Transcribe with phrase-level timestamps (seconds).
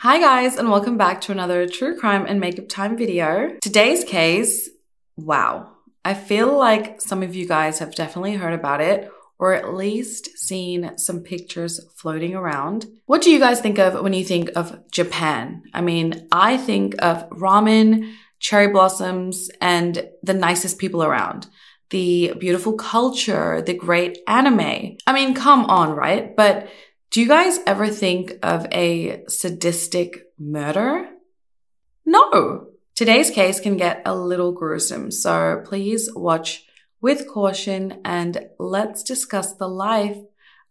[0.00, 3.56] Hi guys and welcome back to another true crime and makeup time video.
[3.62, 4.68] Today's case,
[5.16, 5.72] wow.
[6.04, 10.36] I feel like some of you guys have definitely heard about it or at least
[10.36, 12.84] seen some pictures floating around.
[13.06, 15.62] What do you guys think of when you think of Japan?
[15.72, 21.46] I mean, I think of ramen, cherry blossoms, and the nicest people around.
[21.88, 24.98] The beautiful culture, the great anime.
[25.06, 26.36] I mean, come on, right?
[26.36, 26.68] But
[27.10, 31.08] do you guys ever think of a sadistic murder?
[32.04, 32.68] No.
[32.94, 36.64] Today's case can get a little gruesome, so please watch
[37.00, 40.18] with caution and let's discuss the life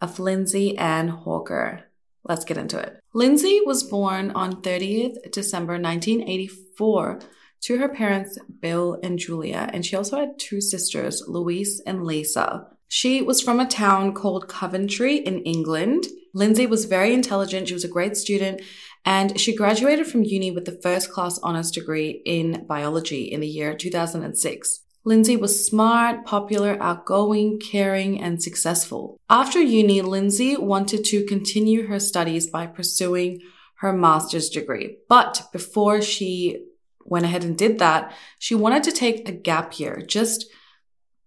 [0.01, 1.83] of Lindsay Ann Hawker.
[2.23, 2.99] Let's get into it.
[3.13, 7.19] Lindsay was born on 30th December 1984
[7.61, 12.67] to her parents Bill and Julia, and she also had two sisters, Louise and Lisa.
[12.87, 16.05] She was from a town called Coventry in England.
[16.33, 17.67] Lindsay was very intelligent.
[17.67, 18.61] She was a great student
[19.05, 23.47] and she graduated from uni with the first class honors degree in biology in the
[23.47, 24.81] year 2006.
[25.07, 29.19] Lindsay was smart, popular, outgoing, caring, and successful.
[29.29, 33.41] After uni, Lindsay wanted to continue her studies by pursuing
[33.79, 34.97] her master's degree.
[35.07, 36.65] But before she
[37.03, 40.47] went ahead and did that, she wanted to take a gap year, just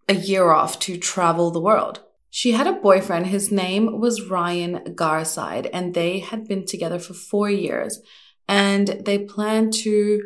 [0.09, 2.01] a year off to travel the world.
[2.31, 3.27] She had a boyfriend.
[3.27, 8.01] His name was Ryan Garside, and they had been together for four years.
[8.47, 10.23] And they planned to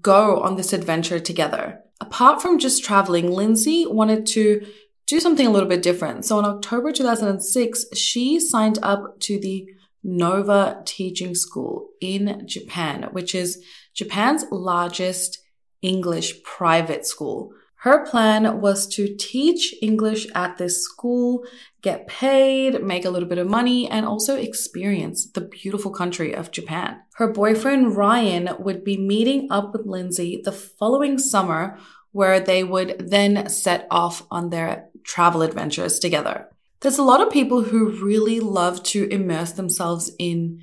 [0.00, 1.80] go on this adventure together.
[2.00, 4.66] Apart from just traveling, Lindsay wanted to
[5.06, 6.24] do something a little bit different.
[6.24, 9.68] So in October 2006, she signed up to the
[10.02, 13.64] Nova Teaching School in Japan, which is
[13.94, 15.38] Japan's largest
[15.82, 17.52] English private school.
[17.84, 21.44] Her plan was to teach English at this school,
[21.82, 26.50] get paid, make a little bit of money, and also experience the beautiful country of
[26.50, 27.02] Japan.
[27.16, 31.78] Her boyfriend Ryan would be meeting up with Lindsay the following summer,
[32.12, 36.48] where they would then set off on their travel adventures together.
[36.80, 40.62] There's a lot of people who really love to immerse themselves in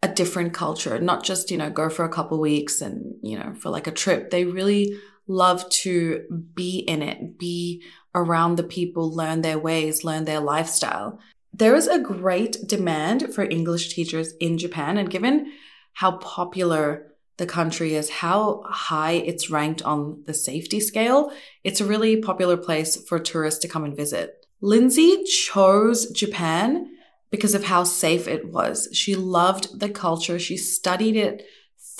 [0.00, 3.52] a different culture, not just, you know, go for a couple weeks and, you know,
[3.58, 4.30] for like a trip.
[4.30, 4.96] They really
[5.26, 6.24] love to
[6.54, 7.82] be in it, be
[8.14, 11.18] around the people, learn their ways, learn their lifestyle.
[11.52, 15.52] There is a great demand for English teachers in Japan, and given
[15.94, 21.32] how popular the country is, how high it's ranked on the safety scale,
[21.64, 24.46] it's a really popular place for tourists to come and visit.
[24.60, 26.88] Lindsay chose Japan
[27.30, 28.88] because of how safe it was.
[28.92, 30.38] She loved the culture.
[30.38, 31.44] She studied it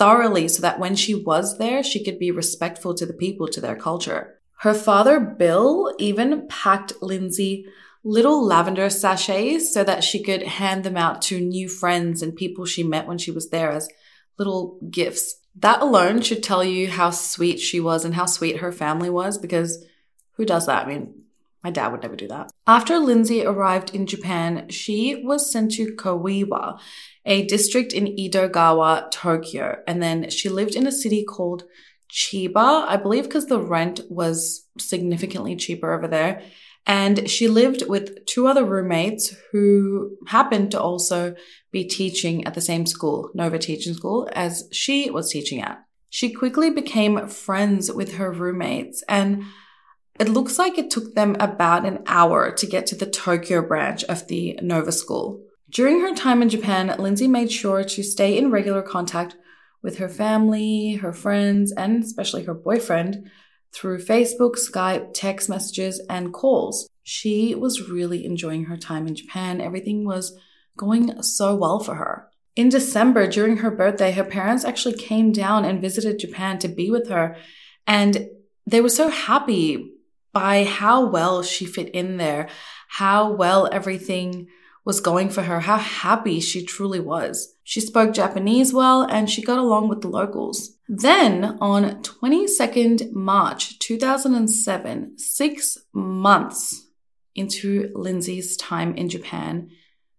[0.02, 3.60] thoroughly so that when she was there, she could be respectful to the people, to
[3.60, 4.40] their culture.
[4.58, 7.66] Her father, Bill, even packed Lindsay
[8.02, 12.64] little lavender sachets so that she could hand them out to new friends and people
[12.64, 13.88] she met when she was there as
[14.38, 15.36] little gifts.
[15.54, 19.38] That alone should tell you how sweet she was and how sweet her family was
[19.38, 19.84] because
[20.32, 20.84] who does that?
[20.84, 21.22] I mean,
[21.62, 22.50] my dad would never do that.
[22.66, 26.78] After Lindsay arrived in Japan, she was sent to Koiwa,
[27.24, 29.78] a district in Edogawa, Tokyo.
[29.86, 31.64] And then she lived in a city called
[32.10, 36.42] Chiba, I believe because the rent was significantly cheaper over there.
[36.84, 41.36] And she lived with two other roommates who happened to also
[41.70, 45.84] be teaching at the same school, Nova Teaching School, as she was teaching at.
[46.10, 49.44] She quickly became friends with her roommates and
[50.22, 54.05] it looks like it took them about an hour to get to the Tokyo branch
[54.05, 55.43] of the Nova School.
[55.69, 59.34] During her time in Japan, Lindsay made sure to stay in regular contact
[59.83, 63.28] with her family, her friends, and especially her boyfriend
[63.72, 66.89] through Facebook, Skype, text messages, and calls.
[67.03, 69.60] She was really enjoying her time in Japan.
[69.60, 70.39] Everything was
[70.77, 72.28] going so well for her.
[72.54, 76.93] In December, during her birthday, her parents actually came down and visited Japan to be
[76.93, 77.34] with her.
[77.89, 78.28] And
[78.69, 79.91] they were so happy
[80.32, 82.48] by how well she fit in there,
[82.88, 84.48] how well everything
[84.84, 87.54] was going for her, how happy she truly was.
[87.62, 90.77] She spoke Japanese well and she got along with the locals.
[90.89, 96.89] Then on 22nd March 2007, six months
[97.34, 99.71] into Lindsay's time in Japan,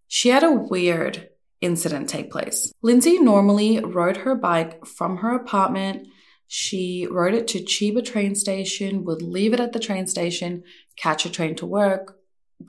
[0.07, 1.29] she had a weird
[1.59, 2.71] incident take place.
[2.81, 6.07] Lindsay normally rode her bike from her apartment.
[6.55, 10.63] She rode it to Chiba train station, would leave it at the train station,
[10.95, 12.19] catch a train to work,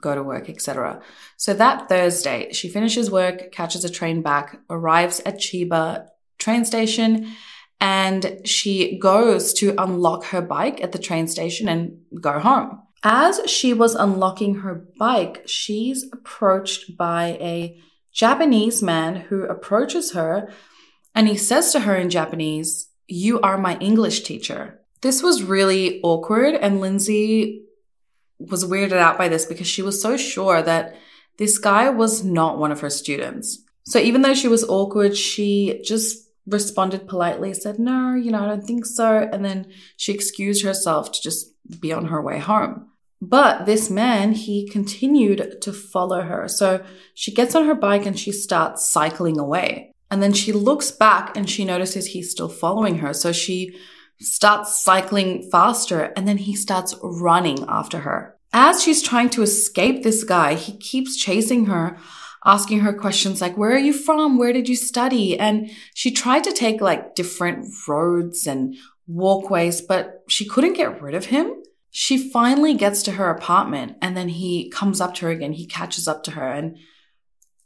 [0.01, 1.03] go to work, etc.
[1.37, 6.07] So that Thursday, she finishes work, catches a train back, arrives at Chiba
[6.39, 7.35] train station,
[7.79, 12.81] and she goes to unlock her bike at the train station and go home.
[13.03, 17.79] As she was unlocking her bike, she's approached by a
[18.11, 20.49] Japanese man who approaches her
[21.17, 24.81] And he says to her in Japanese, You are my English teacher.
[25.01, 27.63] This was really awkward, and Lindsay
[28.39, 30.95] was weirded out by this because she was so sure that
[31.37, 33.59] this guy was not one of her students.
[33.83, 38.47] So even though she was awkward, she just responded politely, said, No, you know, I
[38.47, 39.29] don't think so.
[39.31, 39.67] And then
[39.97, 42.89] she excused herself to just be on her way home.
[43.21, 46.47] But this man, he continued to follow her.
[46.47, 49.94] So she gets on her bike and she starts cycling away.
[50.15, 53.13] And then she looks back and she notices he's still following her.
[53.13, 53.75] So she
[54.21, 58.37] starts cycling faster and then he starts running after her.
[58.53, 61.97] As she's trying to escape this guy, he keeps chasing her,
[62.45, 64.37] asking her questions like, Where are you from?
[64.37, 65.37] Where did you study?
[65.37, 68.73] And she tried to take like different roads and
[69.07, 71.61] walkways, but she couldn't get rid of him.
[71.91, 75.51] She finally gets to her apartment and then he comes up to her again.
[75.51, 76.77] He catches up to her and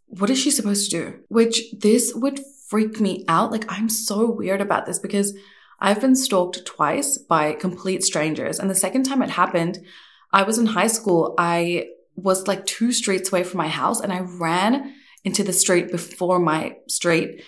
[0.09, 1.19] what is she supposed to do?
[1.27, 3.51] Which this would freak me out.
[3.51, 5.35] Like I'm so weird about this because
[5.79, 8.59] I've been stalked twice by complete strangers.
[8.59, 9.79] And the second time it happened,
[10.31, 11.35] I was in high school.
[11.37, 15.91] I was like two streets away from my house and I ran into the street
[15.91, 17.43] before my street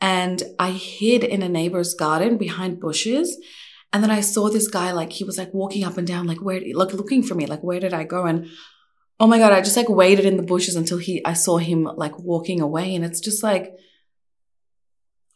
[0.00, 3.38] and I hid in a neighbor's garden behind bushes.
[3.92, 6.42] And then I saw this guy, like, he was like walking up and down, like,
[6.42, 8.26] where, like, looking for me, like, where did I go?
[8.26, 8.48] And
[9.20, 11.84] oh my God, I just like waited in the bushes until he, I saw him
[11.84, 12.94] like walking away.
[12.94, 13.74] And it's just like,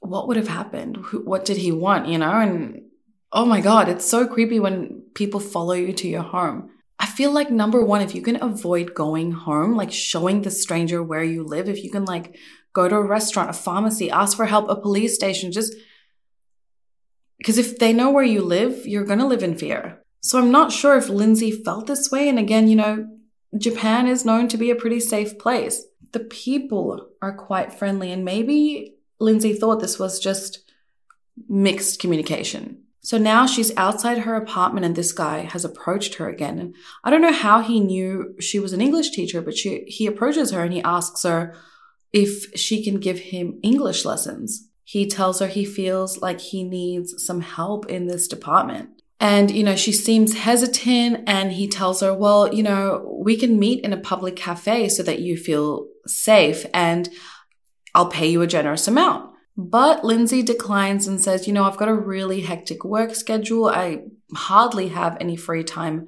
[0.00, 0.96] what would have happened?
[1.12, 2.32] What did he want, you know?
[2.32, 2.82] And
[3.32, 6.70] oh my God, it's so creepy when people follow you to your home.
[6.98, 11.02] I feel like number one, if you can avoid going home, like showing the stranger
[11.02, 12.36] where you live, if you can like
[12.72, 15.74] go to a restaurant, a pharmacy, ask for help, a police station, just
[17.38, 20.02] because if they know where you live, you're going to live in fear.
[20.20, 22.28] So I'm not sure if Lindsay felt this way.
[22.28, 23.17] And again, you know,
[23.56, 25.84] Japan is known to be a pretty safe place.
[26.12, 30.60] The people are quite friendly, and maybe Lindsay thought this was just
[31.48, 32.82] mixed communication.
[33.00, 36.58] So now she's outside her apartment and this guy has approached her again.
[36.58, 36.74] And
[37.04, 40.50] I don't know how he knew she was an English teacher, but she, he approaches
[40.50, 41.54] her and he asks her
[42.12, 44.68] if she can give him English lessons.
[44.84, 48.97] He tells her he feels like he needs some help in this department.
[49.20, 53.58] And, you know, she seems hesitant and he tells her, well, you know, we can
[53.58, 57.08] meet in a public cafe so that you feel safe and
[57.94, 59.32] I'll pay you a generous amount.
[59.56, 63.66] But Lindsay declines and says, you know, I've got a really hectic work schedule.
[63.66, 64.02] I
[64.36, 66.06] hardly have any free time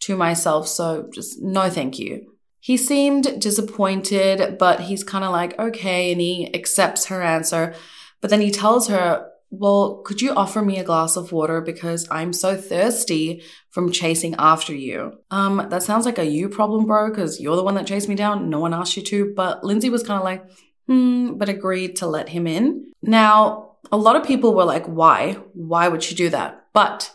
[0.00, 0.66] to myself.
[0.66, 2.32] So just no thank you.
[2.60, 6.10] He seemed disappointed, but he's kind of like, okay.
[6.10, 7.74] And he accepts her answer.
[8.22, 12.06] But then he tells her, well, could you offer me a glass of water because
[12.10, 15.18] I'm so thirsty from chasing after you?
[15.30, 18.14] Um, that sounds like a you problem, bro, because you're the one that chased me
[18.14, 18.50] down.
[18.50, 19.32] No one asked you to.
[19.34, 20.44] But Lindsay was kind of like,
[20.86, 22.92] hmm, but agreed to let him in.
[23.02, 25.34] Now, a lot of people were like, why?
[25.52, 26.66] Why would she do that?
[26.72, 27.12] But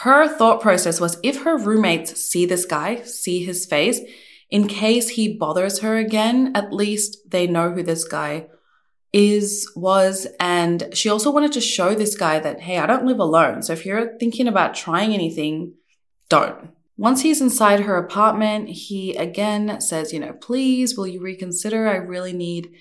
[0.00, 4.00] her thought process was if her roommates see this guy, see his face,
[4.50, 8.48] in case he bothers her again, at least they know who this guy
[9.12, 13.18] is, was, and she also wanted to show this guy that, hey, I don't live
[13.18, 13.62] alone.
[13.62, 15.74] So if you're thinking about trying anything,
[16.28, 16.70] don't.
[16.96, 21.88] Once he's inside her apartment, he again says, you know, please, will you reconsider?
[21.88, 22.72] I really need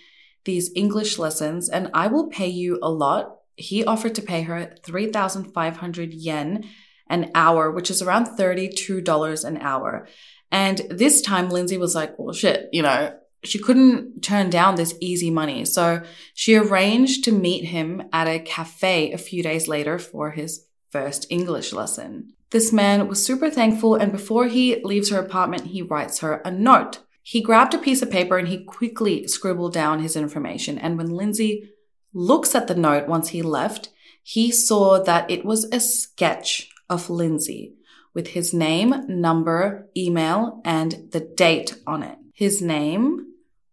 [0.45, 3.37] these English lessons and I will pay you a lot.
[3.55, 6.65] He offered to pay her 3,500 yen
[7.07, 10.07] an hour, which is around $32 an hour.
[10.51, 14.95] And this time Lindsay was like, well, shit, you know, she couldn't turn down this
[14.99, 15.65] easy money.
[15.65, 20.67] So she arranged to meet him at a cafe a few days later for his
[20.89, 22.33] first English lesson.
[22.51, 26.51] This man was super thankful, and before he leaves her apartment, he writes her a
[26.51, 26.99] note.
[27.23, 30.77] He grabbed a piece of paper and he quickly scribbled down his information.
[30.77, 31.69] And when Lindsay
[32.13, 33.89] looks at the note once he left,
[34.23, 37.75] he saw that it was a sketch of Lindsay
[38.13, 42.17] with his name, number, email, and the date on it.
[42.33, 43.30] His name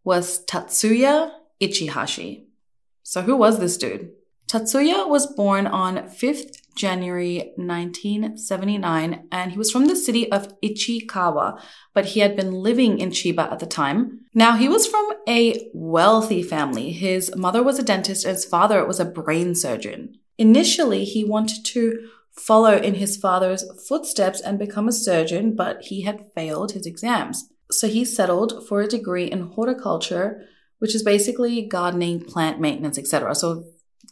[0.09, 2.47] was Tatsuya Ichihashi.
[3.03, 4.09] So who was this dude?
[4.47, 11.61] Tatsuya was born on 5th January 1979 and he was from the city of Ichikawa,
[11.93, 14.21] but he had been living in Chiba at the time.
[14.33, 16.91] Now he was from a wealthy family.
[16.93, 20.15] His mother was a dentist and his father was a brain surgeon.
[20.39, 26.03] Initially, he wanted to follow in his father's footsteps and become a surgeon, but he
[26.03, 27.51] had failed his exams.
[27.71, 30.45] So he settled for a degree in horticulture,
[30.79, 33.35] which is basically gardening, plant maintenance, etc.
[33.35, 33.65] So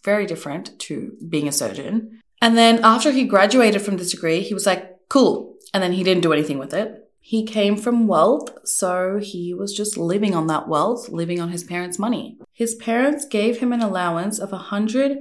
[0.04, 2.20] very different to being a surgeon.
[2.40, 5.56] And then after he graduated from this degree, he was like, cool.
[5.72, 7.02] And then he didn't do anything with it.
[7.20, 11.64] He came from wealth, so he was just living on that wealth, living on his
[11.64, 12.38] parents' money.
[12.52, 15.18] His parents gave him an allowance of a 100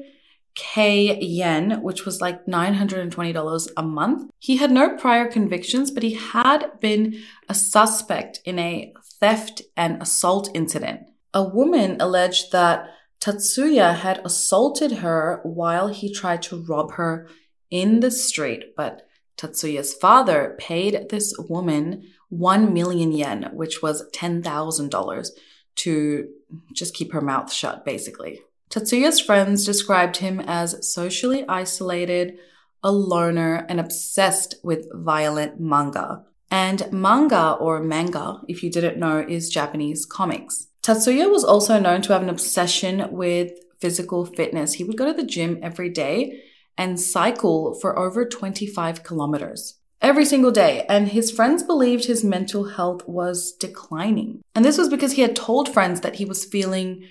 [0.56, 4.32] K yen, which was like $920 a month.
[4.40, 10.02] He had no prior convictions, but he had been a suspect in a theft and
[10.02, 11.02] assault incident.
[11.34, 12.88] A woman alleged that
[13.20, 17.28] Tatsuya had assaulted her while he tried to rob her
[17.70, 19.08] in the street, but
[19.38, 25.30] Tatsuya's father paid this woman 1 million yen, which was $10,000,
[25.76, 26.28] to
[26.74, 28.42] just keep her mouth shut, basically.
[28.70, 32.38] Tatsuya's friends described him as socially isolated,
[32.84, 36.24] a loner, and obsessed with violent manga.
[36.52, 40.68] And manga or manga, if you didn't know, is Japanese comics.
[40.84, 44.74] Tatsuya was also known to have an obsession with physical fitness.
[44.74, 46.44] He would go to the gym every day
[46.78, 52.66] and cycle for over 25 kilometers every single day, and his friends believed his mental
[52.66, 54.42] health was declining.
[54.54, 57.08] And this was because he had told friends that he was feeling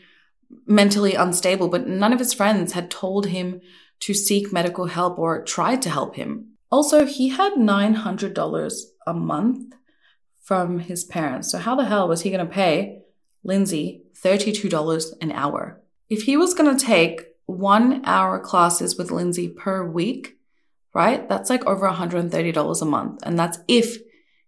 [0.66, 3.60] mentally unstable, but none of his friends had told him
[4.00, 6.48] to seek medical help or tried to help him.
[6.70, 9.74] Also, he had $900 a month
[10.42, 11.50] from his parents.
[11.50, 13.02] So, how the hell was he going to pay
[13.42, 15.80] Lindsay $32 an hour?
[16.08, 20.38] If he was going to take one hour classes with Lindsay per week,
[20.94, 21.28] right?
[21.28, 23.20] That's like over $130 a month.
[23.24, 23.98] And that's if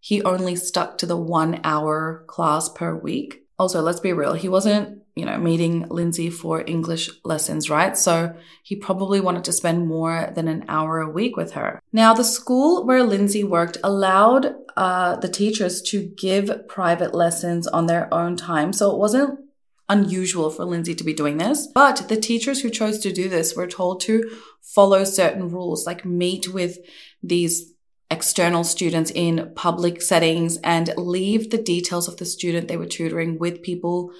[0.01, 3.43] he only stuck to the one hour class per week.
[3.59, 7.97] Also, let's be real, he wasn't you know, meeting Lindsay for English lessons, right?
[7.97, 11.81] So he probably wanted to spend more than an hour a week with her.
[11.91, 17.87] Now, the school where Lindsay worked allowed uh, the teachers to give private lessons on
[17.87, 18.75] their own time.
[18.75, 19.41] So it wasn't
[19.89, 21.67] unusual for Lindsay to be doing this.
[21.67, 24.31] But the teachers who chose to do this were told to
[24.61, 26.79] follow certain rules, like meet with
[27.23, 27.73] these
[28.11, 33.39] external students in public settings and leave the details of the student they were tutoring
[33.39, 34.13] with people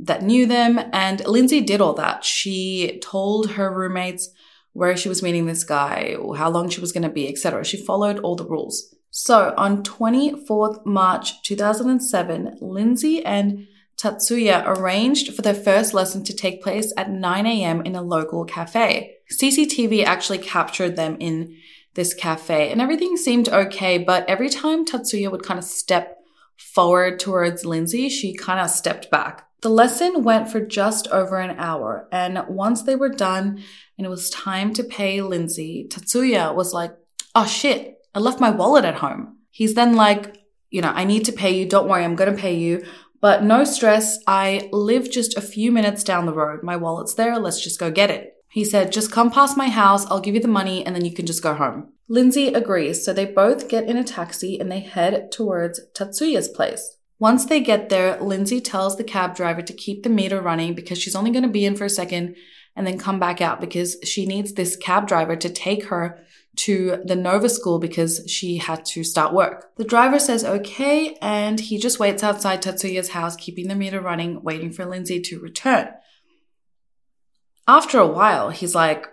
[0.00, 0.80] that knew them.
[0.92, 2.24] And Lindsay did all that.
[2.24, 4.30] She told her roommates
[4.72, 7.64] where she was meeting this guy, or how long she was going to be, etc.
[7.64, 8.94] She followed all the rules.
[9.10, 16.62] So on 24th March 2007, Lindsay and Tatsuya arranged for their first lesson to take
[16.62, 17.82] place at 9 a.m.
[17.82, 19.16] in a local cafe.
[19.32, 21.56] CCTV actually captured them in
[21.94, 26.18] this cafe and everything seemed okay, but every time Tatsuya would kind of step
[26.56, 29.47] forward towards Lindsay, she kind of stepped back.
[29.60, 33.62] The lesson went for just over an hour, and once they were done
[33.96, 36.92] and it was time to pay Lindsay, Tatsuya was like,
[37.34, 39.38] Oh shit, I left my wallet at home.
[39.50, 40.38] He's then like,
[40.70, 41.66] You know, I need to pay you.
[41.66, 42.84] Don't worry, I'm to pay you.
[43.20, 44.18] But no stress.
[44.28, 46.62] I live just a few minutes down the road.
[46.62, 47.38] My wallet's there.
[47.38, 48.34] Let's just go get it.
[48.48, 50.06] He said, Just come past my house.
[50.06, 51.92] I'll give you the money and then you can just go home.
[52.08, 53.04] Lindsay agrees.
[53.04, 56.97] So they both get in a taxi and they head towards Tatsuya's place.
[57.18, 60.98] Once they get there, Lindsay tells the cab driver to keep the meter running because
[60.98, 62.36] she's only going to be in for a second
[62.76, 66.20] and then come back out because she needs this cab driver to take her
[66.54, 69.76] to the Nova school because she had to start work.
[69.76, 74.42] The driver says okay, and he just waits outside Tatsuya's house, keeping the meter running,
[74.42, 75.88] waiting for Lindsay to return.
[77.66, 79.06] After a while, he's like,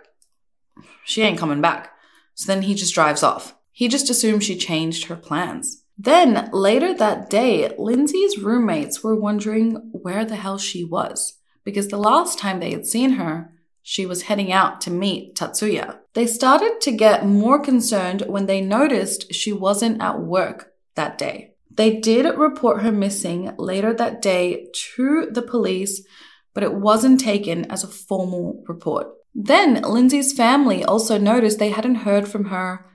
[1.04, 1.92] she ain't coming back.
[2.34, 3.54] So then he just drives off.
[3.70, 5.82] He just assumes she changed her plans.
[5.98, 11.98] Then later that day, Lindsay's roommates were wondering where the hell she was because the
[11.98, 15.98] last time they had seen her, she was heading out to meet Tatsuya.
[16.14, 21.54] They started to get more concerned when they noticed she wasn't at work that day.
[21.70, 26.02] They did report her missing later that day to the police,
[26.52, 29.08] but it wasn't taken as a formal report.
[29.34, 32.86] Then Lindsay's family also noticed they hadn't heard from her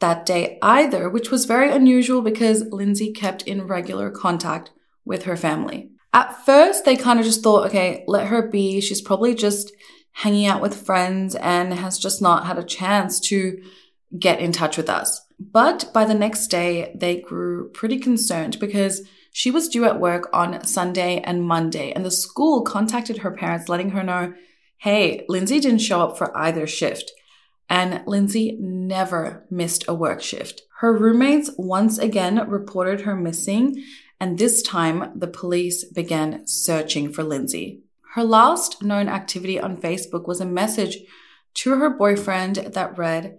[0.00, 4.70] that day either, which was very unusual because Lindsay kept in regular contact
[5.04, 5.90] with her family.
[6.12, 8.80] At first, they kind of just thought, okay, let her be.
[8.80, 9.72] She's probably just
[10.12, 13.62] hanging out with friends and has just not had a chance to
[14.18, 15.24] get in touch with us.
[15.38, 19.02] But by the next day, they grew pretty concerned because
[19.32, 23.68] she was due at work on Sunday and Monday, and the school contacted her parents,
[23.68, 24.34] letting her know,
[24.78, 27.12] hey, Lindsay didn't show up for either shift
[27.70, 30.62] and Lindsay never missed a work shift.
[30.80, 33.82] Her roommates once again reported her missing,
[34.18, 37.80] and this time the police began searching for Lindsay.
[38.14, 40.98] Her last known activity on Facebook was a message
[41.54, 43.38] to her boyfriend that read,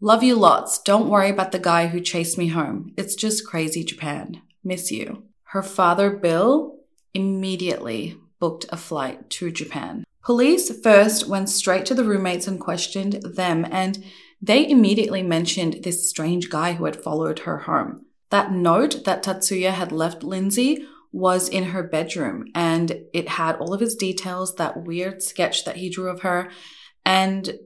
[0.00, 0.82] Love you lots.
[0.82, 2.92] Don't worry about the guy who chased me home.
[2.98, 4.42] It's just crazy Japan.
[4.62, 5.24] Miss you.
[5.44, 6.80] Her father, Bill,
[7.14, 10.04] immediately booked a flight to Japan.
[10.24, 14.02] Police first went straight to the roommates and questioned them, and
[14.40, 18.06] they immediately mentioned this strange guy who had followed her home.
[18.30, 23.72] That note that Tatsuya had left Lindsay was in her bedroom and it had all
[23.72, 26.50] of his details, that weird sketch that he drew of her.
[27.04, 27.58] And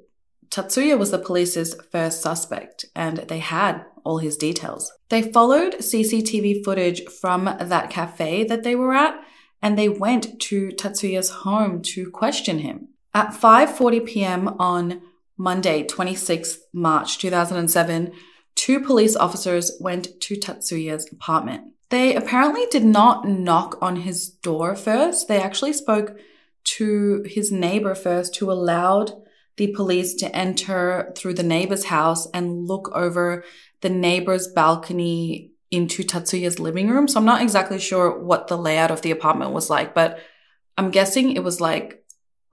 [0.50, 4.92] Tatsuya was the police's first suspect and they had all his details.
[5.08, 9.18] They followed CCTV footage from that cafe that they were at
[9.62, 12.88] and they went to Tatsuya's home to question him.
[13.14, 14.48] At 5:40 p.m.
[14.58, 15.02] on
[15.36, 18.12] Monday, 26 March 2007,
[18.54, 21.72] two police officers went to Tatsuya's apartment.
[21.90, 25.28] They apparently did not knock on his door first.
[25.28, 26.18] They actually spoke
[26.64, 29.12] to his neighbor first who allowed
[29.56, 33.44] the police to enter through the neighbor's house and look over
[33.80, 37.08] the neighbor's balcony into Tatsuya's living room.
[37.08, 40.18] So I'm not exactly sure what the layout of the apartment was like, but
[40.76, 42.04] I'm guessing it was like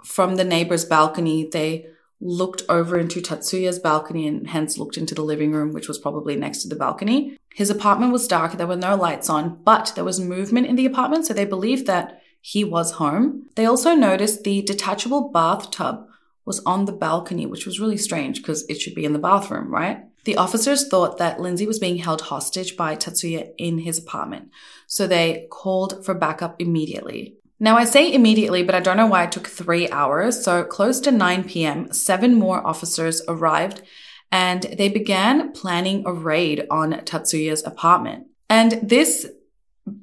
[0.04, 1.88] from the neighbor's balcony, they
[2.22, 6.36] looked over into Tatsuya's balcony and hence looked into the living room, which was probably
[6.36, 7.38] next to the balcony.
[7.54, 10.86] His apartment was dark, there were no lights on, but there was movement in the
[10.86, 13.48] apartment, so they believed that he was home.
[13.56, 16.06] They also noticed the detachable bathtub
[16.46, 19.72] was on the balcony, which was really strange because it should be in the bathroom,
[19.72, 20.05] right?
[20.26, 24.50] The officers thought that Lindsay was being held hostage by Tatsuya in his apartment,
[24.88, 27.36] so they called for backup immediately.
[27.60, 30.44] Now, I say immediately, but I don't know why it took three hours.
[30.44, 33.82] So, close to 9 p.m., seven more officers arrived
[34.32, 38.28] and they began planning a raid on Tatsuya's apartment.
[38.50, 39.28] And this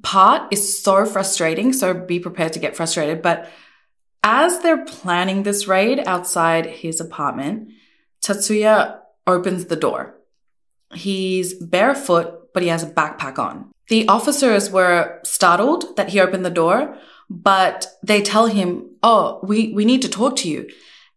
[0.02, 3.21] part is so frustrating, so be prepared to get frustrated.
[3.21, 3.50] But
[4.23, 7.73] as they're planning this raid outside his apartment,
[8.23, 10.14] Tatsuya opens the door.
[10.95, 13.71] He's barefoot, but he has a backpack on.
[13.88, 16.97] The officers were startled that he opened the door,
[17.29, 20.69] but they tell him, Oh, we, we need to talk to you.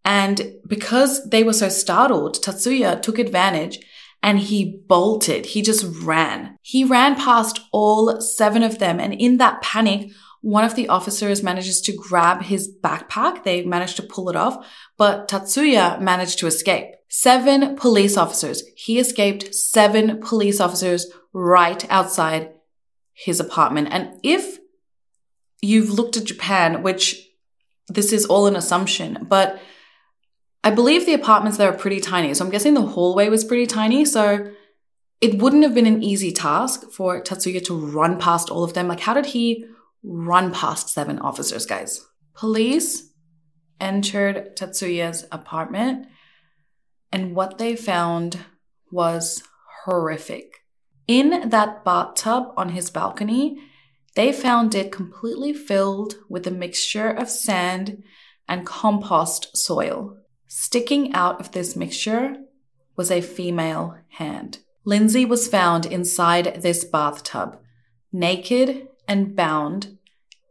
[0.04, 3.80] And because they were so startled, Tatsuya took advantage
[4.22, 5.46] and he bolted.
[5.48, 6.58] He just ran.
[6.62, 9.00] He ran past all seven of them.
[9.00, 13.44] And in that panic, one of the officers manages to grab his backpack.
[13.44, 16.94] They managed to pull it off, but Tatsuya managed to escape.
[17.18, 18.62] Seven police officers.
[18.76, 22.52] He escaped seven police officers right outside
[23.14, 23.88] his apartment.
[23.90, 24.60] And if
[25.62, 27.26] you've looked at Japan, which
[27.88, 29.62] this is all an assumption, but
[30.62, 32.34] I believe the apartments there are pretty tiny.
[32.34, 34.04] So I'm guessing the hallway was pretty tiny.
[34.04, 34.52] So
[35.22, 38.90] it wouldn't have been an easy task for Tatsuya to run past all of them.
[38.90, 39.64] Like, how did he
[40.04, 42.06] run past seven officers, guys?
[42.34, 43.10] Police
[43.80, 46.08] entered Tatsuya's apartment
[47.16, 48.38] and what they found
[48.92, 49.42] was
[49.86, 50.66] horrific.
[51.08, 53.58] In that bathtub on his balcony,
[54.18, 58.04] they found it completely filled with a mixture of sand
[58.50, 60.18] and compost soil.
[60.50, 62.36] Sticking out of this mixture
[62.98, 64.60] was a female hand.
[64.84, 67.58] Lindsay was found inside this bathtub,
[68.12, 69.98] naked and bound,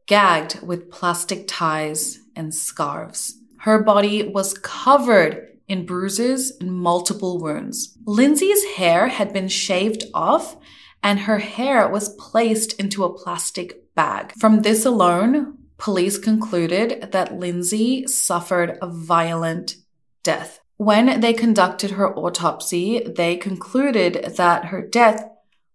[0.07, 3.35] gagged with plastic ties and scarves.
[3.59, 7.97] Her body was covered in bruises and multiple wounds.
[8.05, 10.57] Lindsay's hair had been shaved off
[11.03, 14.33] and her hair was placed into a plastic bag.
[14.39, 19.77] From this alone, police concluded that Lindsay suffered a violent
[20.23, 20.61] death.
[20.77, 25.29] When they conducted her autopsy, they concluded that her death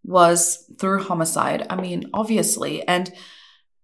[0.04, 1.66] was through homicide.
[1.70, 2.86] I mean, obviously.
[2.88, 3.12] And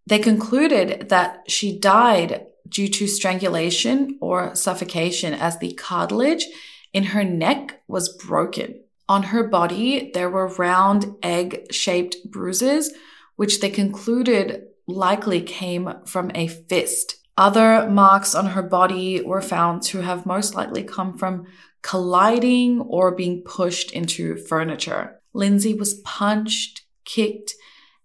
[0.08, 6.46] they concluded that she died due to strangulation or suffocation as the cartilage
[6.94, 8.82] in her neck was broken.
[9.08, 12.92] On her body, there were round egg shaped bruises,
[13.36, 17.18] which they concluded likely came from a fist.
[17.38, 21.48] Other marks on her body were found to have most likely come from
[21.82, 25.20] colliding or being pushed into furniture.
[25.34, 27.54] Lindsay was punched, kicked,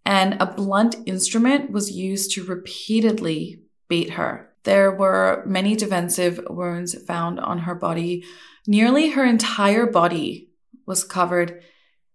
[0.04, 4.49] and a blunt instrument was used to repeatedly beat her.
[4.64, 8.24] There were many defensive wounds found on her body.
[8.66, 10.50] Nearly her entire body
[10.86, 11.62] was covered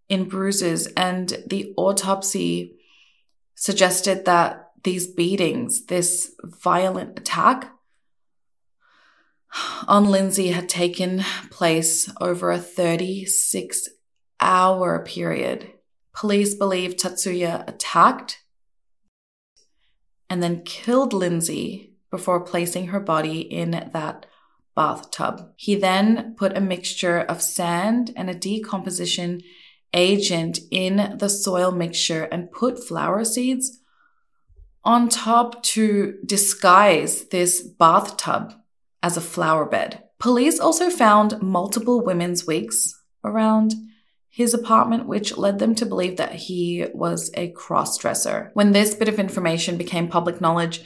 [0.07, 2.75] in bruises, and the autopsy
[3.55, 7.71] suggested that these beatings, this violent attack
[9.87, 13.89] on Lindsay had taken place over a 36
[14.39, 15.71] hour period.
[16.13, 18.41] Police believe Tatsuya attacked
[20.29, 24.25] and then killed Lindsay before placing her body in that
[24.73, 25.51] bathtub.
[25.57, 29.41] He then put a mixture of sand and a decomposition
[29.93, 33.79] agent in the soil mixture and put flower seeds
[34.85, 38.53] on top to disguise this bathtub
[39.03, 40.01] as a flower bed.
[40.17, 43.73] Police also found multiple women's wigs around
[44.29, 48.51] his apartment, which led them to believe that he was a cross dresser.
[48.53, 50.81] When this bit of information became public knowledge,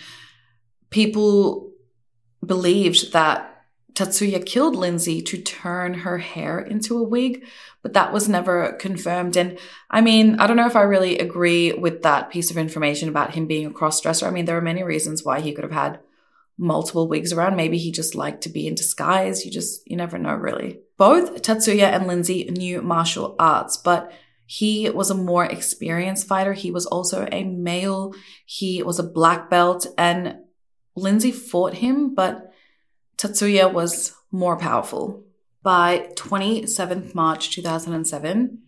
[0.89, 1.71] people
[2.45, 3.45] believed that
[3.93, 7.43] Tatsuya killed Lindsay to turn her hair into a wig,
[7.81, 9.35] but that was never confirmed.
[9.35, 9.57] And
[9.89, 13.33] I mean, I don't know if I really agree with that piece of information about
[13.33, 14.25] him being a cross dresser.
[14.25, 15.99] I mean, there are many reasons why he could have had
[16.57, 17.55] multiple wigs around.
[17.55, 19.45] Maybe he just liked to be in disguise.
[19.45, 20.79] You just, you never know really.
[20.97, 24.11] Both Tatsuya and Lindsay knew martial arts, but
[24.45, 26.53] he was a more experienced fighter.
[26.53, 28.13] He was also a male.
[28.45, 30.37] He was a black belt and
[30.95, 32.51] Lindsay fought him, but
[33.17, 35.25] Tatsuya was more powerful.
[35.61, 38.59] By 27th March 2007,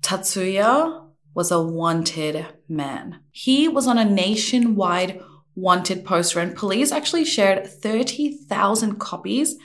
[0.00, 3.20] Tatsuya was a wanted man.
[3.30, 5.20] He was on a nationwide
[5.54, 9.56] wanted poster, and police actually shared 30,000 copies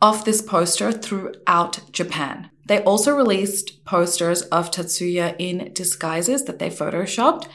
[0.00, 2.50] of this poster throughout Japan.
[2.66, 7.46] They also released posters of Tatsuya in disguises that they photoshopped.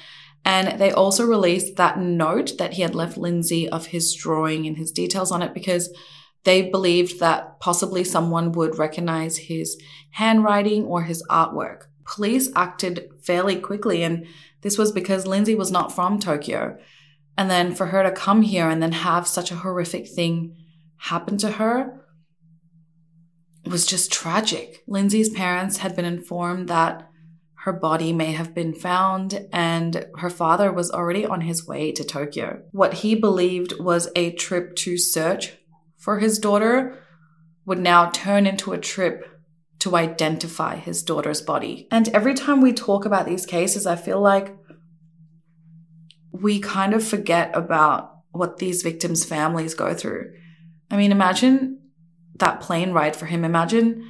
[0.47, 4.77] And they also released that note that he had left Lindsay of his drawing and
[4.77, 5.93] his details on it because
[6.45, 9.77] they believed that possibly someone would recognize his
[10.11, 11.87] handwriting or his artwork.
[12.05, 14.25] Police acted fairly quickly, and
[14.61, 16.77] this was because Lindsay was not from Tokyo.
[17.37, 20.55] And then for her to come here and then have such a horrific thing
[20.95, 22.05] happen to her
[23.65, 24.81] was just tragic.
[24.87, 27.06] Lindsay's parents had been informed that
[27.67, 32.01] her body may have been found and her father was already on his way to
[32.01, 32.61] Tokyo.
[32.71, 35.51] What he believed was a trip to search
[35.97, 36.97] for his daughter
[37.65, 39.29] would now turn into a trip
[39.79, 41.89] to identify his daughter's body.
[41.91, 44.55] And every time we talk about these cases, I feel like
[46.31, 50.31] we kind of forget about what these victims' families go through.
[50.89, 51.81] I mean, imagine
[52.35, 53.43] that plane ride for him.
[53.43, 54.09] Imagine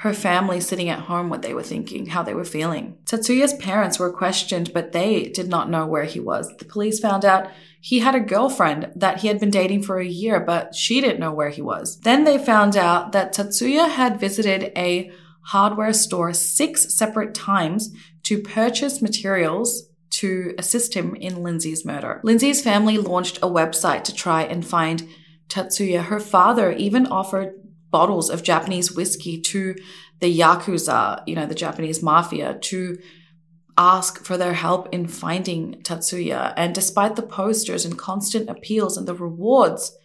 [0.00, 2.96] her family sitting at home, what they were thinking, how they were feeling.
[3.04, 6.50] Tatsuya's parents were questioned, but they did not know where he was.
[6.56, 7.50] The police found out
[7.82, 11.20] he had a girlfriend that he had been dating for a year, but she didn't
[11.20, 12.00] know where he was.
[12.00, 17.90] Then they found out that Tatsuya had visited a hardware store six separate times
[18.22, 22.22] to purchase materials to assist him in Lindsay's murder.
[22.24, 25.06] Lindsay's family launched a website to try and find
[25.50, 26.04] Tatsuya.
[26.04, 27.59] Her father even offered
[27.90, 29.74] bottles of Japanese whiskey to
[30.20, 32.98] the Yakuza, you know, the Japanese mafia, to
[33.76, 36.52] ask for their help in finding Tatsuya.
[36.56, 39.96] And despite the posters and constant appeals and the rewards,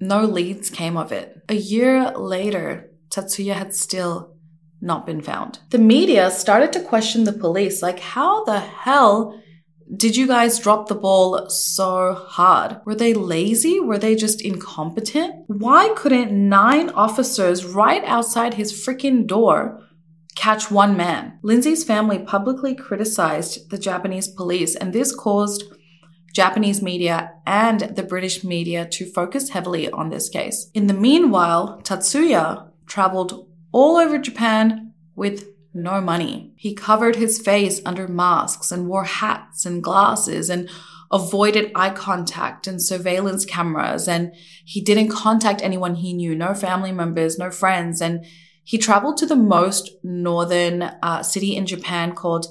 [0.00, 1.34] no leads came of it.
[1.48, 4.36] A year later, Tatsuya had still
[4.80, 5.58] not been found.
[5.70, 9.42] The media started to question the police like, how the hell
[9.96, 12.80] did you guys drop the ball so hard?
[12.84, 13.80] Were they lazy?
[13.80, 15.44] Were they just incompetent?
[15.46, 19.82] Why couldn't nine officers right outside his freaking door
[20.34, 21.38] catch one man?
[21.42, 25.64] Lindsay's family publicly criticized the Japanese police, and this caused
[26.34, 30.70] Japanese media and the British media to focus heavily on this case.
[30.74, 35.48] In the meanwhile, Tatsuya traveled all over Japan with
[35.82, 36.52] no money.
[36.56, 40.68] He covered his face under masks and wore hats and glasses and
[41.10, 44.08] avoided eye contact and surveillance cameras.
[44.08, 44.32] And
[44.64, 48.00] he didn't contact anyone he knew, no family members, no friends.
[48.02, 48.24] And
[48.64, 52.46] he traveled to the most northern uh, city in Japan called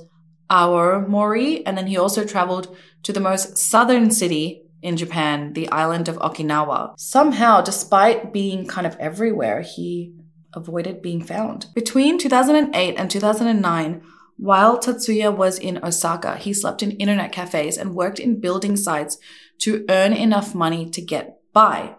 [0.49, 1.61] Aomori.
[1.65, 6.17] And then he also traveled to the most southern city in Japan, the island of
[6.17, 6.93] Okinawa.
[6.97, 10.13] Somehow, despite being kind of everywhere, he
[10.57, 11.67] avoided being found.
[11.73, 14.01] Between 2008 and 2009,
[14.37, 19.17] while Tatsuya was in Osaka, he slept in internet cafes and worked in building sites
[19.59, 21.95] to earn enough money to get by.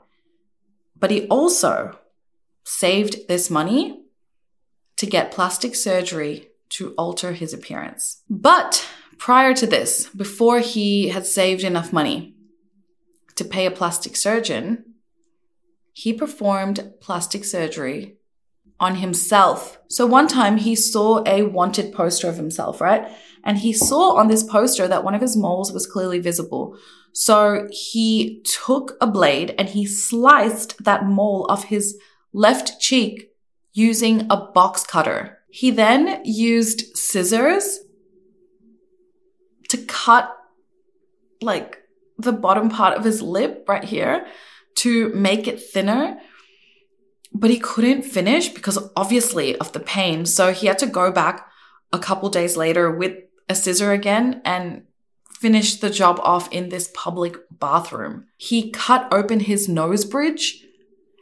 [0.97, 1.99] But he also
[2.64, 4.03] saved this money
[4.97, 8.23] to get plastic surgery to alter his appearance.
[8.29, 12.35] But prior to this, before he had saved enough money
[13.37, 14.85] to pay a plastic surgeon,
[15.92, 18.17] he performed plastic surgery
[18.81, 19.79] on himself.
[19.88, 23.09] So one time he saw a wanted poster of himself, right?
[23.45, 26.77] And he saw on this poster that one of his moles was clearly visible.
[27.12, 31.99] So he took a blade and he sliced that mole off his
[32.33, 33.31] left cheek
[33.73, 35.38] using a box cutter.
[35.51, 37.81] He then used scissors
[39.69, 40.31] to cut
[41.41, 41.79] like
[42.19, 44.27] the bottom part of his lip right here
[44.77, 46.21] to make it thinner
[47.33, 50.27] but he couldn't finish because obviously of the pain.
[50.27, 51.49] So he had to go back
[51.93, 53.17] a couple days later with
[53.49, 54.83] a scissor again and
[55.31, 58.27] finish the job off in this public bathroom.
[58.37, 60.64] He cut open his nose bridge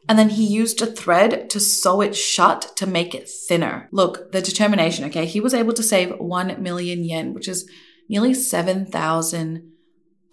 [0.09, 3.88] and then he used a thread to sew it shut to make it thinner.
[3.90, 5.27] Look, the determination, okay?
[5.27, 7.69] He was able to save 1 million yen, which is
[8.09, 9.73] nearly 7,000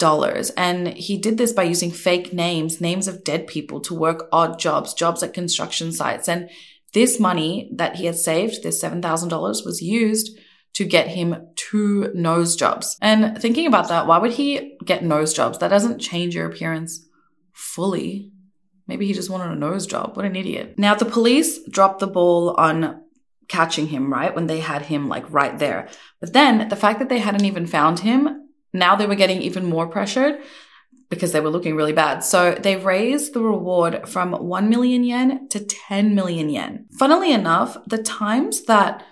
[0.08, 4.28] dollars and he did this by using fake names names of dead people to work
[4.32, 6.50] odd jobs jobs at construction sites and
[6.94, 10.38] this money that he had saved this $7000 was used
[10.74, 15.34] to get him two nose jobs and thinking about that why would he get nose
[15.34, 17.08] jobs that doesn't change your appearance
[17.54, 18.34] fully
[18.88, 20.16] Maybe he just wanted a nose job.
[20.16, 20.76] What an idiot.
[20.78, 23.02] Now, the police dropped the ball on
[23.48, 24.36] catching him, right?
[24.36, 25.88] When they had him like right there.
[26.20, 28.43] But then the fact that they hadn't even found him,
[28.74, 30.42] now they were getting even more pressured
[31.10, 32.24] because they were looking really bad.
[32.24, 36.88] So they raised the reward from 1 million yen to 10 million yen.
[36.98, 39.06] Funnily enough, the times that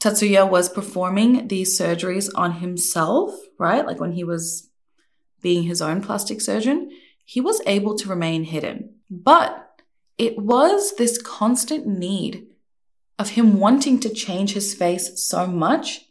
[0.00, 3.86] Tatsuya was performing these surgeries on himself, right?
[3.86, 4.70] Like when he was
[5.40, 6.90] being his own plastic surgeon,
[7.24, 8.94] he was able to remain hidden.
[9.08, 9.66] But
[10.18, 12.46] it was this constant need
[13.18, 16.06] of him wanting to change his face so much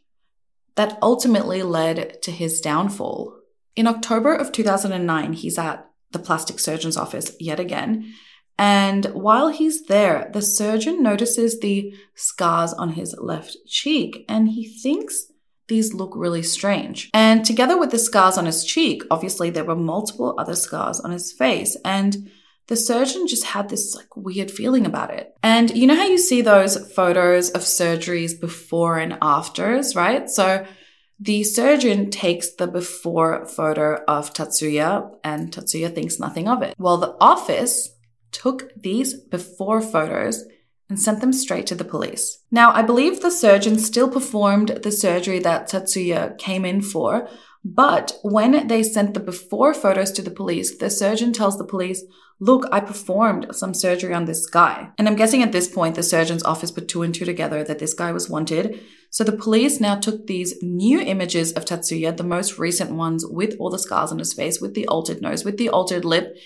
[0.80, 3.38] that ultimately led to his downfall.
[3.76, 8.13] In October of 2009, he's at the plastic surgeon's office yet again.
[8.58, 14.70] And while he's there, the surgeon notices the scars on his left cheek and he
[14.70, 15.26] thinks
[15.68, 17.10] these look really strange.
[17.13, 21.12] And together with the scars on his cheek, obviously there were multiple other scars on
[21.12, 21.76] his face.
[21.84, 22.32] And
[22.69, 25.36] the surgeon just had this like weird feeling about it.
[25.41, 30.29] And you know how you see those photos of surgeries before and afters, right?
[30.29, 30.65] So
[31.19, 36.75] the surgeon takes the before photo of Tatsuya and Tatsuya thinks nothing of it.
[36.77, 37.89] Well, the office
[38.32, 40.45] took these before photos
[40.89, 42.43] and sent them straight to the police.
[42.51, 47.27] Now, I believe the surgeon still performed the surgery that Tatsuya came in for,
[47.63, 52.04] but when they sent the before photos to the police, the surgeon tells the police,
[52.41, 54.91] Look, I performed some surgery on this guy.
[54.98, 57.80] And I'm guessing at this point, the surgeon's office put two and two together that
[57.80, 58.80] this guy was wanted.
[59.10, 63.58] So the police now took these new images of Tatsuya, the most recent ones with
[63.60, 66.38] all the scars on his face, with the altered nose, with the altered lip,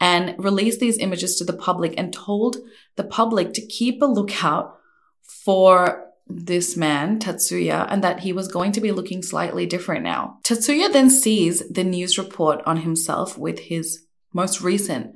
[0.00, 2.56] and released these images to the public and told
[2.96, 4.78] the public to keep a lookout
[5.22, 10.38] for this man, Tatsuya, and that he was going to be looking slightly different now.
[10.44, 15.14] Tatsuya then sees the news report on himself with his most recent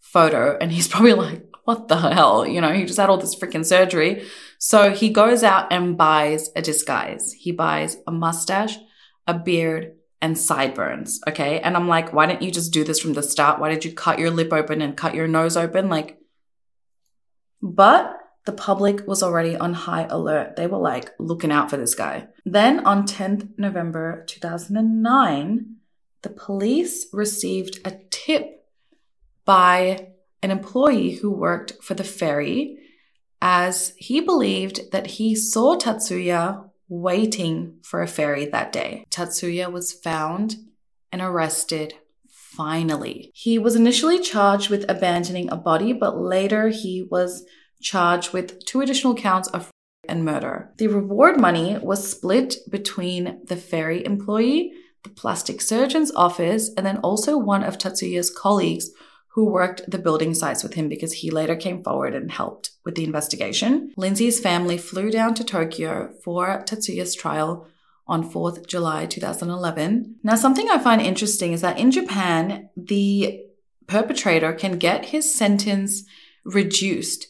[0.00, 2.46] photo, and he's probably like, what the hell?
[2.46, 4.24] You know, he just had all this freaking surgery.
[4.58, 7.32] So he goes out and buys a disguise.
[7.32, 8.78] He buys a mustache,
[9.26, 11.20] a beard, and sideburns.
[11.28, 11.60] Okay.
[11.60, 13.60] And I'm like, why didn't you just do this from the start?
[13.60, 15.88] Why did you cut your lip open and cut your nose open?
[15.88, 16.18] Like,
[17.60, 18.16] but
[18.46, 20.56] the public was already on high alert.
[20.56, 22.28] They were like looking out for this guy.
[22.44, 25.76] Then on 10th November 2009,
[26.22, 28.64] the police received a tip
[29.44, 32.78] by an employee who worked for the ferry
[33.42, 39.04] as he believed that he saw Tatsuya waiting for a ferry that day.
[39.10, 40.56] Tatsuya was found
[41.10, 41.94] and arrested
[42.28, 43.32] finally.
[43.34, 47.44] He was initially charged with abandoning a body, but later he was
[47.80, 49.70] charged with two additional counts of
[50.08, 50.70] and murder.
[50.78, 56.98] The reward money was split between the ferry employee, the plastic surgeon's office, and then
[56.98, 58.90] also one of Tatsuya's colleagues
[59.28, 62.94] who worked the building sites with him because he later came forward and helped with
[62.94, 63.92] the investigation.
[63.96, 67.66] Lindsay's family flew down to Tokyo for Tatsuya's trial
[68.06, 70.16] on 4th July 2011.
[70.22, 73.42] Now, something I find interesting is that in Japan, the
[73.86, 76.04] perpetrator can get his sentence
[76.44, 77.26] reduced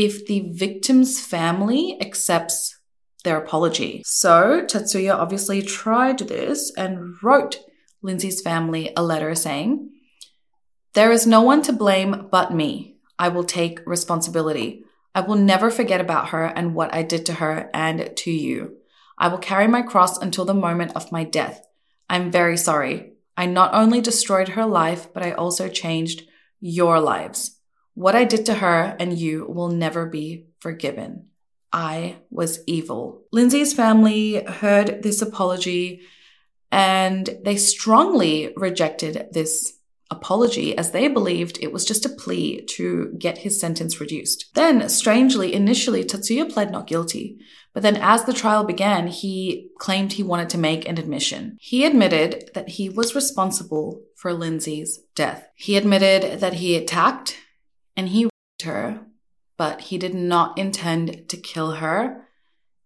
[0.00, 2.78] if the victim's family accepts
[3.22, 4.02] their apology.
[4.06, 7.58] So, Tatsuya obviously tried this and wrote
[8.00, 9.90] Lindsay's family a letter saying,
[10.94, 12.96] there is no one to blame but me.
[13.18, 14.84] I will take responsibility.
[15.14, 18.78] I will never forget about her and what I did to her and to you.
[19.18, 21.64] I will carry my cross until the moment of my death.
[22.08, 23.12] I'm very sorry.
[23.36, 26.22] I not only destroyed her life, but I also changed
[26.58, 27.59] your lives.
[28.00, 31.26] What I did to her and you will never be forgiven.
[31.70, 33.24] I was evil.
[33.30, 36.00] Lindsay's family heard this apology
[36.72, 39.74] and they strongly rejected this
[40.10, 44.46] apology as they believed it was just a plea to get his sentence reduced.
[44.54, 47.38] Then, strangely, initially Tatsuya pled not guilty,
[47.74, 51.58] but then as the trial began, he claimed he wanted to make an admission.
[51.60, 55.46] He admitted that he was responsible for Lindsay's death.
[55.54, 57.36] He admitted that he attacked
[58.00, 59.00] and he raped her,
[59.58, 62.26] but he did not intend to kill her,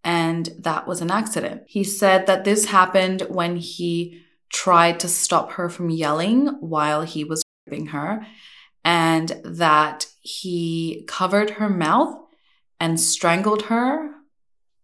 [0.03, 1.62] and that was an accident.
[1.68, 4.22] He said that this happened when he
[4.53, 8.27] tried to stop her from yelling while he was raping her.
[8.85, 12.14] and that he covered her mouth
[12.79, 14.11] and strangled her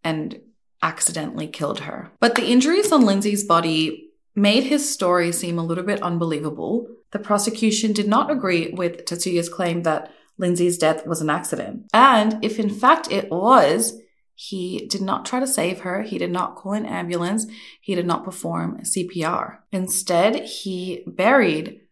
[0.02, 0.40] and
[0.82, 2.10] accidentally killed her.
[2.18, 6.86] But the injuries on Lindsay's body made his story seem a little bit unbelievable.
[7.10, 11.86] The prosecution did not agree with Tatsuya's claim that Lindsay's death was an accident.
[11.92, 14.00] And if in fact it was,
[14.34, 16.02] he did not try to save her.
[16.02, 17.46] He did not call an ambulance.
[17.80, 19.58] He did not perform CPR.
[19.70, 21.82] Instead, he buried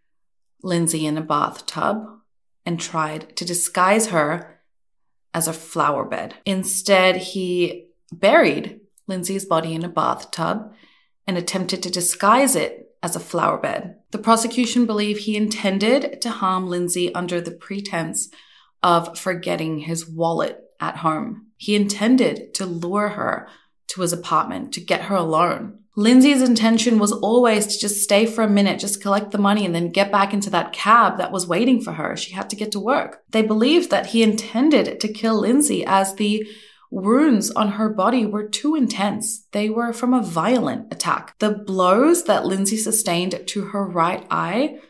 [0.62, 2.06] Lindsay in a bathtub
[2.64, 4.60] and tried to disguise her
[5.34, 6.36] as a flower bed.
[6.46, 10.72] Instead, he buried Lindsay's body in a bathtub
[11.26, 13.96] and attempted to disguise it as a flower bed.
[14.10, 18.28] The prosecution believe he intended to harm Lindsay under the pretense
[18.82, 21.46] of forgetting his wallet at home.
[21.56, 23.48] He intended to lure her
[23.88, 25.80] to his apartment to get her alone.
[25.96, 29.74] Lindsay's intention was always to just stay for a minute, just collect the money, and
[29.74, 32.16] then get back into that cab that was waiting for her.
[32.16, 33.22] She had to get to work.
[33.30, 36.46] They believed that he intended to kill Lindsay as the
[36.90, 39.46] wounds on her body were too intense.
[39.52, 41.34] They were from a violent attack.
[41.38, 44.80] The blows that Lindsay sustained to her right eye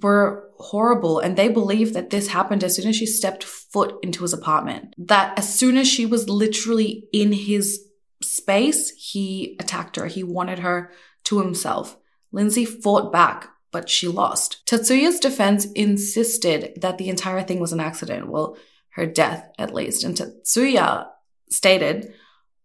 [0.00, 4.22] were horrible and they believe that this happened as soon as she stepped foot into
[4.22, 4.94] his apartment.
[4.98, 7.84] That as soon as she was literally in his
[8.22, 10.06] space, he attacked her.
[10.06, 10.90] He wanted her
[11.24, 11.96] to himself.
[12.32, 14.64] Lindsay fought back, but she lost.
[14.66, 18.28] Tatsuya's defense insisted that the entire thing was an accident.
[18.28, 18.56] Well,
[18.90, 20.04] her death at least.
[20.04, 21.08] And Tatsuya
[21.52, 22.12] stated,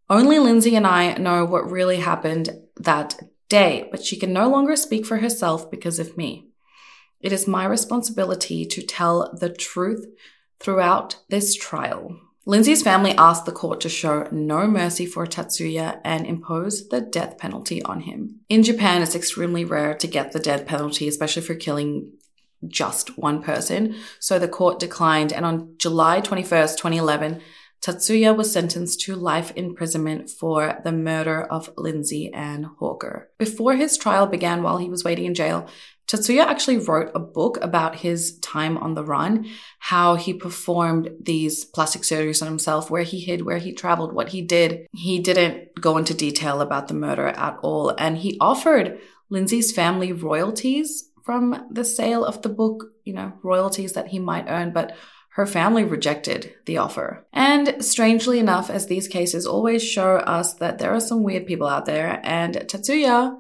[0.10, 3.20] only Lindsay and I know what really happened that
[3.50, 6.48] day, but she can no longer speak for herself because of me.
[7.20, 10.06] It is my responsibility to tell the truth
[10.60, 12.20] throughout this trial.
[12.46, 17.38] Lindsay's family asked the court to show no mercy for Tatsuya and impose the death
[17.38, 18.40] penalty on him.
[18.48, 22.14] In Japan, it's extremely rare to get the death penalty, especially for killing
[22.66, 23.96] just one person.
[24.20, 27.42] So the court declined, and on July 21st, 2011,
[27.82, 33.30] Tatsuya was sentenced to life imprisonment for the murder of Lindsay Ann Hawker.
[33.38, 35.68] Before his trial began while he was waiting in jail,
[36.08, 39.46] Tatsuya actually wrote a book about his time on the run,
[39.80, 44.30] how he performed these plastic surgeries on himself, where he hid, where he traveled, what
[44.30, 44.88] he did.
[44.94, 47.94] He didn't go into detail about the murder at all.
[47.98, 53.92] And he offered Lindsay's family royalties from the sale of the book, you know, royalties
[53.94, 54.96] that he might earn, but
[55.38, 57.24] her family rejected the offer.
[57.32, 61.68] And strangely enough, as these cases always show us that there are some weird people
[61.68, 63.40] out there, and Tatsuya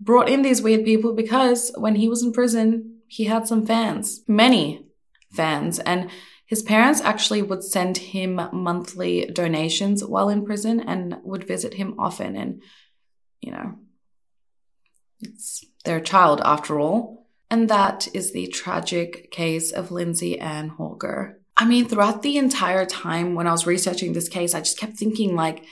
[0.00, 4.22] brought in these weird people because when he was in prison, he had some fans,
[4.26, 4.88] many
[5.30, 6.10] fans, and
[6.46, 11.94] his parents actually would send him monthly donations while in prison and would visit him
[11.96, 12.34] often.
[12.34, 12.60] And,
[13.40, 13.78] you know,
[15.20, 17.25] it's their child after all.
[17.50, 21.40] And that is the tragic case of Lindsay Ann Hawker.
[21.56, 24.96] I mean, throughout the entire time when I was researching this case, I just kept
[24.96, 25.64] thinking, like,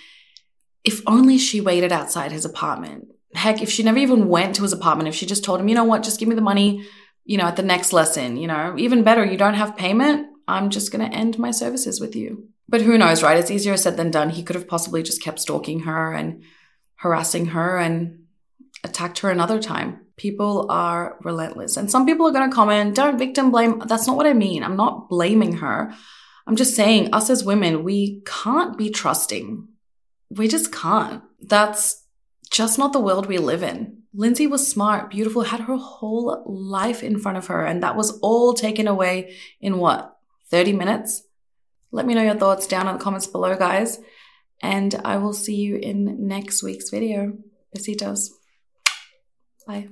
[0.84, 4.72] if only she waited outside his apartment heck, if she never even went to his
[4.72, 6.86] apartment, if she just told him, you know what, just give me the money,
[7.24, 10.70] you know, at the next lesson, you know, even better, you don't have payment, I'm
[10.70, 12.48] just going to end my services with you.
[12.68, 13.36] But who knows, right?
[13.36, 14.30] It's easier said than done.
[14.30, 16.42] He could have possibly just kept stalking her and
[16.96, 18.24] harassing her and
[18.82, 20.03] attacked her another time.
[20.16, 21.76] People are relentless.
[21.76, 23.82] And some people are going to comment, don't victim blame.
[23.86, 24.62] That's not what I mean.
[24.62, 25.92] I'm not blaming her.
[26.46, 29.66] I'm just saying, us as women, we can't be trusting.
[30.30, 31.22] We just can't.
[31.40, 32.04] That's
[32.50, 34.02] just not the world we live in.
[34.12, 38.18] Lindsay was smart, beautiful, had her whole life in front of her, and that was
[38.20, 40.16] all taken away in what,
[40.50, 41.24] 30 minutes?
[41.90, 43.98] Let me know your thoughts down in the comments below, guys,
[44.62, 47.36] and I will see you in next week's video.
[47.76, 48.28] Besitos.
[49.66, 49.88] Bye.